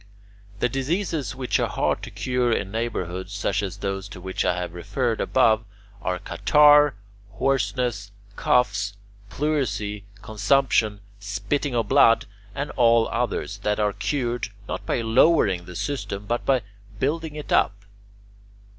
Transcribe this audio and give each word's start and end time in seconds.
The 0.61 0.67
diseases 0.67 1.35
which 1.35 1.59
are 1.59 1.69
hard 1.69 2.01
to 2.01 2.09
cure 2.09 2.51
in 2.51 2.71
neighbourhoods 2.71 3.33
such 3.33 3.61
as 3.61 3.77
those 3.77 4.09
to 4.09 4.19
which 4.19 4.43
I 4.43 4.57
have 4.57 4.73
referred 4.73 5.21
above 5.21 5.63
are 6.01 6.17
catarrh, 6.17 6.95
hoarseness, 7.33 8.11
coughs, 8.35 8.97
pleurisy, 9.29 10.05
consumption, 10.23 11.01
spitting 11.19 11.75
of 11.75 11.87
blood, 11.89 12.25
and 12.55 12.71
all 12.71 13.07
others 13.09 13.59
that 13.59 13.79
are 13.79 13.93
cured 13.93 14.47
not 14.67 14.83
by 14.87 15.01
lowering 15.01 15.65
the 15.65 15.75
system 15.75 16.25
but 16.25 16.47
by 16.47 16.63
building 16.97 17.35
it 17.35 17.51
up. 17.51 17.85